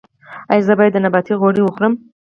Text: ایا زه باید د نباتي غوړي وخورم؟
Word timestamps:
ایا 0.51 0.65
زه 0.67 0.73
باید 0.79 0.93
د 0.95 0.97
نباتي 1.05 1.33
غوړي 1.39 1.61
وخورم؟ 1.63 1.93